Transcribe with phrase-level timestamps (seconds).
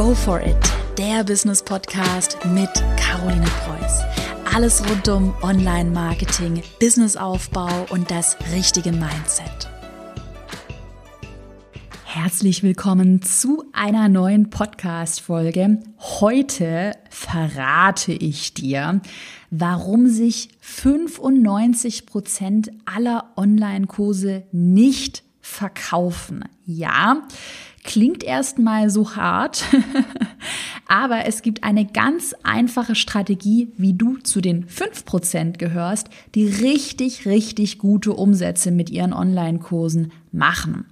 [0.00, 0.56] Go for it,
[0.96, 4.00] der Business Podcast mit Caroline Preuß.
[4.54, 9.68] Alles rund um Online-Marketing, Businessaufbau und das richtige Mindset.
[12.04, 15.82] Herzlich willkommen zu einer neuen Podcast-Folge.
[15.98, 19.02] Heute verrate ich dir,
[19.50, 26.44] warum sich 95 Prozent aller Online-Kurse nicht verkaufen.
[26.64, 27.22] Ja,
[27.82, 29.64] klingt erstmal so hart,
[30.88, 37.26] aber es gibt eine ganz einfache Strategie, wie du zu den 5% gehörst, die richtig,
[37.26, 40.86] richtig gute Umsätze mit ihren Online-Kursen machen.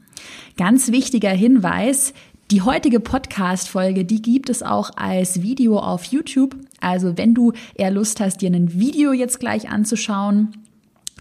[0.56, 2.12] Ganz wichtiger Hinweis,
[2.50, 6.56] die heutige Podcast-Folge, die gibt es auch als Video auf YouTube.
[6.80, 10.56] Also wenn du eher Lust hast, dir ein Video jetzt gleich anzuschauen,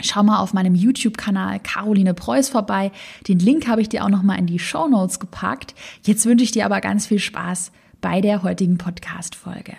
[0.02, 2.92] Schau mal auf meinem YouTube-Kanal Caroline Preuß vorbei.
[3.28, 5.74] Den Link habe ich dir auch noch mal in die Show Notes gepackt.
[6.04, 7.72] Jetzt wünsche ich dir aber ganz viel Spaß
[8.02, 9.74] bei der heutigen Podcast-Folge.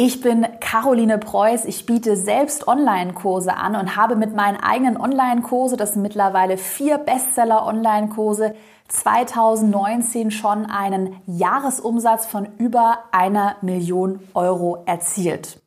[0.00, 1.64] Ich bin Caroline Preuß.
[1.64, 6.98] Ich biete selbst Online-Kurse an und habe mit meinen eigenen Online-Kurse, das sind mittlerweile vier
[6.98, 8.54] Bestseller-Online-Kurse,
[8.86, 15.60] 2019 schon einen Jahresumsatz von über einer Million Euro erzielt.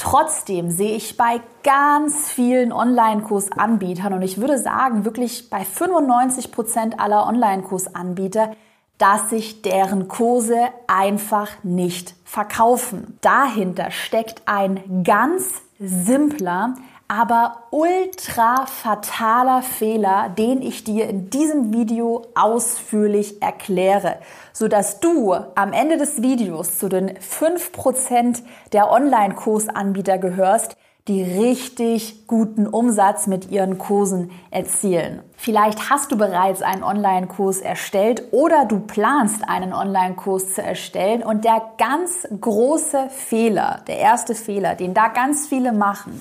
[0.00, 6.98] Trotzdem sehe ich bei ganz vielen Online-Kursanbietern und ich würde sagen, wirklich bei 95 Prozent
[6.98, 8.52] aller Online-Kursanbieter,
[8.96, 10.56] dass sich deren Kurse
[10.86, 13.18] einfach nicht verkaufen.
[13.20, 16.76] Dahinter steckt ein ganz simpler,
[17.10, 24.18] aber ultra fataler Fehler, den ich dir in diesem Video ausführlich erkläre,
[24.52, 30.76] so dass du am Ende des Videos zu den 5% der Online-Kursanbieter gehörst,
[31.08, 35.24] die richtig guten Umsatz mit ihren Kursen erzielen.
[35.36, 41.44] Vielleicht hast du bereits einen Online-Kurs erstellt oder du planst einen Online-Kurs zu erstellen und
[41.44, 46.20] der ganz große Fehler, der erste Fehler, den da ganz viele machen,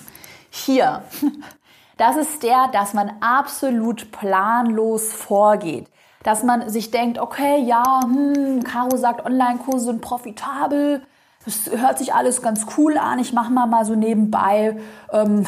[0.49, 1.03] hier.
[1.97, 5.87] Das ist der, dass man absolut planlos vorgeht.
[6.23, 11.01] Dass man sich denkt, okay, ja, hm, Caro sagt, Online-Kurse sind profitabel.
[11.43, 13.19] Das hört sich alles ganz cool an.
[13.19, 14.77] Ich mache mal mal so nebenbei
[15.11, 15.45] ähm,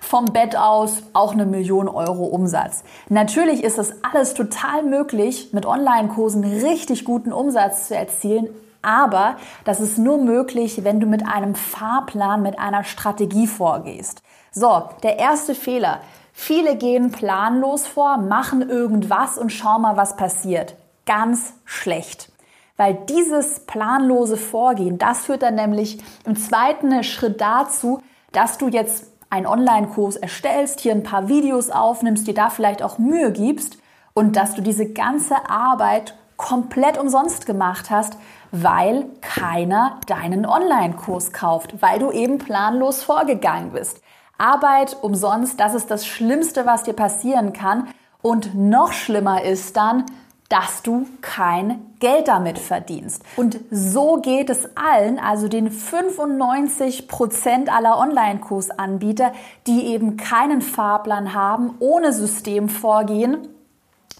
[0.00, 2.84] vom Bett aus auch eine Million Euro Umsatz.
[3.08, 8.48] Natürlich ist das alles total möglich, mit Online-Kursen richtig guten Umsatz zu erzielen.
[8.82, 14.22] Aber das ist nur möglich, wenn du mit einem Fahrplan, mit einer Strategie vorgehst.
[14.52, 16.00] So, der erste Fehler.
[16.32, 20.76] Viele gehen planlos vor, machen irgendwas und schau mal, was passiert.
[21.04, 22.30] Ganz schlecht.
[22.76, 29.10] Weil dieses planlose Vorgehen, das führt dann nämlich im zweiten Schritt dazu, dass du jetzt
[29.30, 33.78] einen Online-Kurs erstellst, hier ein paar Videos aufnimmst, dir da vielleicht auch Mühe gibst
[34.14, 38.16] und dass du diese ganze Arbeit komplett umsonst gemacht hast,
[38.52, 44.00] weil keiner deinen Online-Kurs kauft, weil du eben planlos vorgegangen bist.
[44.38, 47.88] Arbeit umsonst, das ist das Schlimmste, was dir passieren kann.
[48.22, 50.04] Und noch schlimmer ist dann,
[50.48, 53.22] dass du kein Geld damit verdienst.
[53.36, 59.32] Und so geht es allen, also den 95 Prozent aller Online-Kursanbieter,
[59.66, 63.48] die eben keinen Fahrplan haben, ohne System vorgehen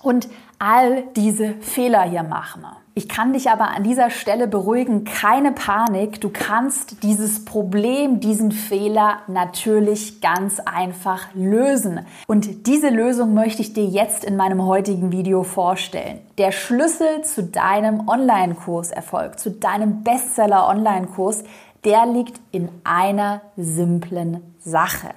[0.02, 2.66] und all diese Fehler hier machen.
[2.98, 6.20] Ich kann dich aber an dieser Stelle beruhigen, keine Panik.
[6.20, 12.04] Du kannst dieses Problem, diesen Fehler natürlich ganz einfach lösen.
[12.26, 16.18] Und diese Lösung möchte ich dir jetzt in meinem heutigen Video vorstellen.
[16.38, 21.44] Der Schlüssel zu deinem Online-Kurserfolg, zu deinem Bestseller-Online-Kurs,
[21.84, 25.10] der liegt in einer simplen Sache.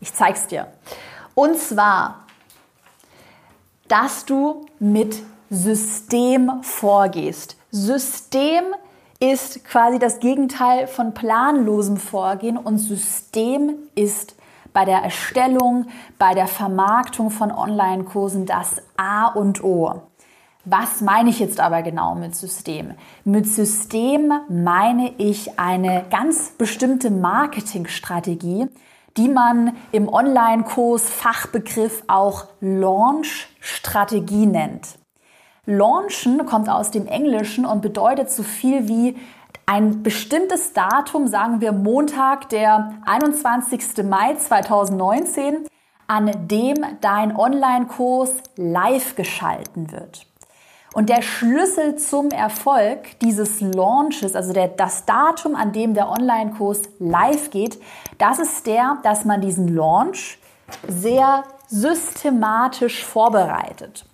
[0.00, 0.66] Ich zeig's dir.
[1.36, 2.24] Und zwar,
[3.86, 7.56] dass du mit System vorgehst.
[7.70, 8.64] System
[9.20, 14.36] ist quasi das Gegenteil von planlosem Vorgehen und System ist
[14.72, 15.86] bei der Erstellung,
[16.18, 20.02] bei der Vermarktung von Online-Kursen das A und O.
[20.64, 22.92] Was meine ich jetzt aber genau mit System?
[23.24, 28.68] Mit System meine ich eine ganz bestimmte Marketingstrategie,
[29.16, 34.98] die man im Online-Kurs Fachbegriff auch Launch-Strategie nennt.
[35.68, 39.16] Launchen kommt aus dem Englischen und bedeutet so viel wie
[39.66, 44.02] ein bestimmtes Datum, sagen wir Montag, der 21.
[44.02, 45.66] Mai 2019,
[46.06, 50.26] an dem dein Online-Kurs live geschalten wird.
[50.94, 56.80] Und der Schlüssel zum Erfolg dieses Launches, also der, das Datum, an dem der Online-Kurs
[56.98, 57.78] live geht,
[58.16, 60.38] das ist der, dass man diesen Launch
[60.88, 64.06] sehr systematisch vorbereitet.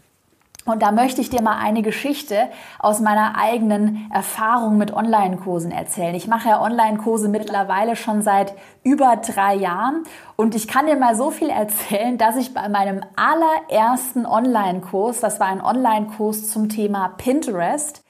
[0.66, 6.14] Und da möchte ich dir mal eine Geschichte aus meiner eigenen Erfahrung mit Online-Kursen erzählen.
[6.14, 10.04] Ich mache ja Online-Kurse mittlerweile schon seit über drei Jahren
[10.36, 15.38] und ich kann dir mal so viel erzählen, dass ich bei meinem allerersten Online-Kurs, das
[15.38, 18.03] war ein Online-Kurs zum Thema Pinterest,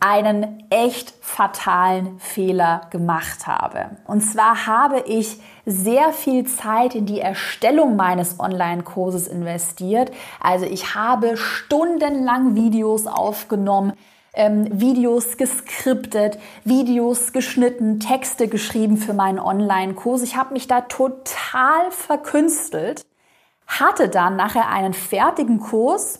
[0.00, 3.96] einen echt fatalen Fehler gemacht habe.
[4.06, 10.12] Und zwar habe ich sehr viel Zeit in die Erstellung meines Online-Kurses investiert.
[10.40, 13.94] Also ich habe stundenlang Videos aufgenommen,
[14.34, 20.22] ähm, Videos geskriptet, Videos geschnitten, Texte geschrieben für meinen Online-Kurs.
[20.22, 23.06] Ich habe mich da total verkünstelt,
[23.66, 26.18] hatte dann nachher einen fertigen Kurs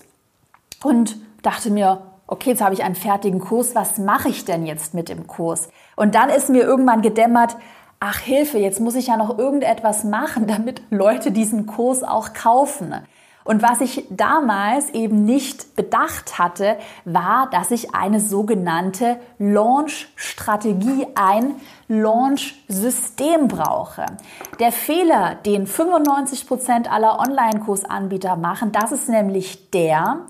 [0.82, 4.92] und dachte mir, okay, jetzt habe ich einen fertigen Kurs, was mache ich denn jetzt
[4.92, 5.68] mit dem Kurs?
[5.94, 7.56] Und dann ist mir irgendwann gedämmert,
[8.00, 12.94] ach Hilfe, jetzt muss ich ja noch irgendetwas machen, damit Leute diesen Kurs auch kaufen.
[13.44, 21.56] Und was ich damals eben nicht bedacht hatte, war, dass ich eine sogenannte Launch-Strategie, ein
[21.86, 24.06] Launch-System brauche.
[24.58, 30.26] Der Fehler, den 95 Prozent aller Online-Kursanbieter machen, das ist nämlich der,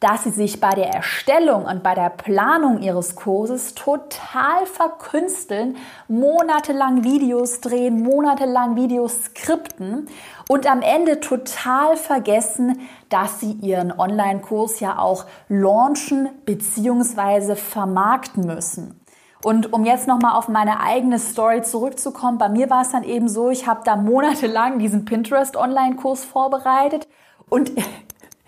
[0.00, 7.02] dass sie sich bei der Erstellung und bei der Planung ihres Kurses total verkünsteln, monatelang
[7.02, 10.08] Videos drehen, monatelang Videos skripten
[10.48, 17.54] und am Ende total vergessen, dass sie ihren Online-Kurs ja auch launchen bzw.
[17.56, 19.00] vermarkten müssen.
[19.42, 23.28] Und um jetzt nochmal auf meine eigene Story zurückzukommen, bei mir war es dann eben
[23.28, 27.08] so, ich habe da monatelang diesen Pinterest-Online-Kurs vorbereitet
[27.48, 27.70] und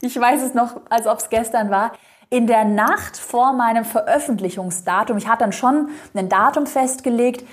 [0.00, 1.92] ich weiß es noch, als ob es gestern war.
[2.30, 7.44] In der Nacht vor meinem Veröffentlichungsdatum, ich hatte dann schon ein Datum festgelegt,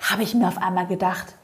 [0.00, 1.34] habe ich mir auf einmal gedacht,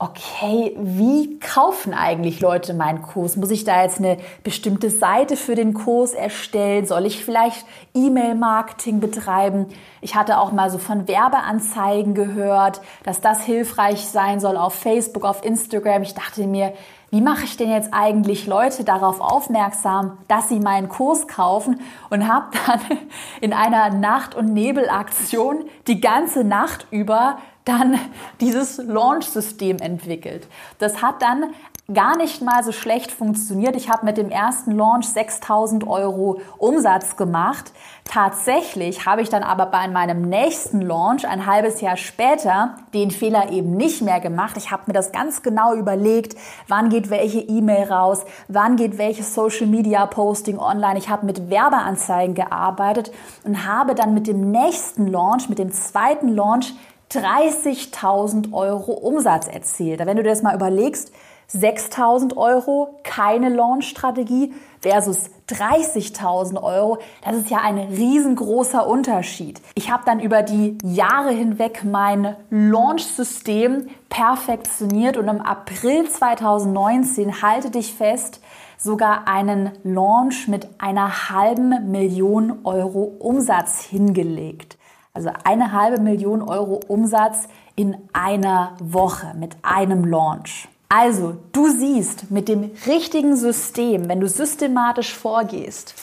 [0.00, 3.36] okay, wie kaufen eigentlich Leute meinen Kurs?
[3.36, 6.86] Muss ich da jetzt eine bestimmte Seite für den Kurs erstellen?
[6.86, 9.66] Soll ich vielleicht E-Mail-Marketing betreiben?
[10.00, 15.24] Ich hatte auch mal so von Werbeanzeigen gehört, dass das hilfreich sein soll auf Facebook,
[15.24, 16.02] auf Instagram.
[16.02, 16.74] Ich dachte mir,
[17.10, 22.28] wie mache ich denn jetzt eigentlich Leute darauf aufmerksam, dass sie meinen Kurs kaufen und
[22.28, 22.80] habe dann
[23.40, 27.98] in einer Nacht- und Nebelaktion die ganze Nacht über dann
[28.40, 30.48] dieses Launch-System entwickelt.
[30.78, 31.52] Das hat dann
[31.94, 33.74] gar nicht mal so schlecht funktioniert.
[33.74, 37.72] Ich habe mit dem ersten Launch 6000 Euro Umsatz gemacht.
[38.04, 43.52] Tatsächlich habe ich dann aber bei meinem nächsten Launch ein halbes Jahr später den Fehler
[43.52, 44.58] eben nicht mehr gemacht.
[44.58, 46.36] Ich habe mir das ganz genau überlegt,
[46.66, 50.98] wann geht welche E-Mail raus, wann geht welches Social Media Posting online.
[50.98, 53.10] Ich habe mit Werbeanzeigen gearbeitet
[53.44, 56.74] und habe dann mit dem nächsten Launch, mit dem zweiten Launch
[57.10, 60.04] 30.000 Euro Umsatz erzielt.
[60.04, 61.12] Wenn du dir das mal überlegst,
[61.50, 64.52] 6.000 Euro, keine Launch-Strategie
[64.82, 69.62] versus 30.000 Euro, das ist ja ein riesengroßer Unterschied.
[69.74, 77.70] Ich habe dann über die Jahre hinweg mein Launch-System perfektioniert und im April 2019, halte
[77.70, 78.40] dich fest,
[78.76, 84.77] sogar einen Launch mit einer halben Million Euro Umsatz hingelegt.
[85.18, 90.68] Also eine halbe Million Euro Umsatz in einer Woche mit einem Launch.
[90.88, 95.96] Also, du siehst, mit dem richtigen System, wenn du systematisch vorgehst,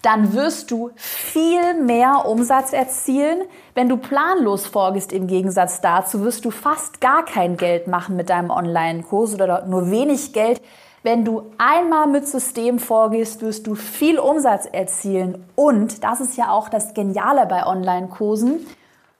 [0.00, 3.42] dann wirst du viel mehr Umsatz erzielen.
[3.74, 8.30] Wenn du planlos vorgehst, im Gegensatz dazu, wirst du fast gar kein Geld machen mit
[8.30, 10.62] deinem Online-Kurs oder nur wenig Geld.
[11.04, 15.44] Wenn du einmal mit System vorgehst, wirst du viel Umsatz erzielen.
[15.54, 18.66] Und das ist ja auch das Geniale bei Online-Kursen.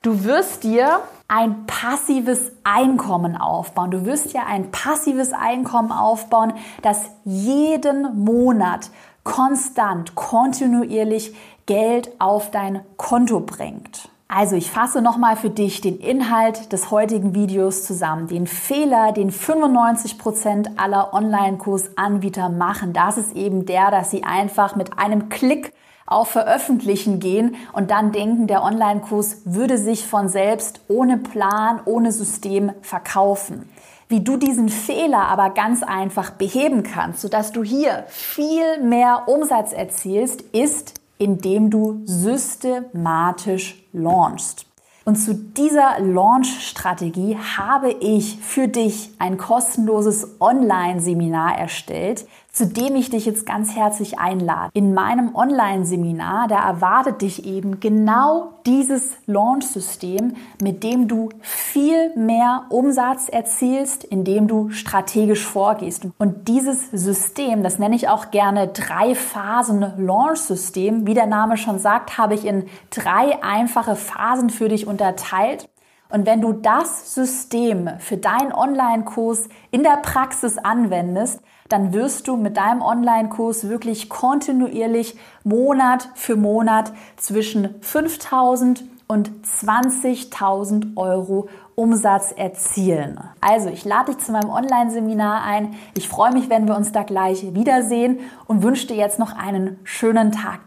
[0.00, 3.90] Du wirst dir ein passives Einkommen aufbauen.
[3.90, 8.90] Du wirst ja ein passives Einkommen aufbauen, das jeden Monat
[9.22, 11.36] konstant, kontinuierlich
[11.66, 14.08] Geld auf dein Konto bringt.
[14.36, 18.26] Also ich fasse nochmal für dich den Inhalt des heutigen Videos zusammen.
[18.26, 24.74] Den Fehler, den 95 Prozent aller Online-Kursanbieter machen, das ist eben der, dass sie einfach
[24.74, 25.72] mit einem Klick
[26.04, 32.10] auf Veröffentlichen gehen und dann denken, der Online-Kurs würde sich von selbst ohne Plan, ohne
[32.10, 33.68] System verkaufen.
[34.08, 39.72] Wie du diesen Fehler aber ganz einfach beheben kannst, sodass du hier viel mehr Umsatz
[39.72, 44.66] erzielst, ist, indem du systematisch launchst.
[45.04, 52.26] Und zu dieser Launch-Strategie habe ich für dich ein kostenloses Online-Seminar erstellt.
[52.54, 54.70] Zu dem ich dich jetzt ganz herzlich einlade.
[54.74, 62.66] In meinem Online-Seminar, da erwartet dich eben genau dieses Launch-System, mit dem du viel mehr
[62.70, 66.06] Umsatz erzielst, indem du strategisch vorgehst.
[66.16, 71.08] Und dieses System, das nenne ich auch gerne drei Phasen Launch-System.
[71.08, 75.68] Wie der Name schon sagt, habe ich in drei einfache Phasen für dich unterteilt.
[76.08, 82.36] Und wenn du das System für deinen Online-Kurs in der Praxis anwendest, dann wirst du
[82.36, 93.20] mit deinem Online-Kurs wirklich kontinuierlich Monat für Monat zwischen 5000 und 20.000 Euro Umsatz erzielen.
[93.40, 95.74] Also, ich lade dich zu meinem Online-Seminar ein.
[95.96, 99.78] Ich freue mich, wenn wir uns da gleich wiedersehen und wünsche dir jetzt noch einen
[99.84, 100.60] schönen Tag.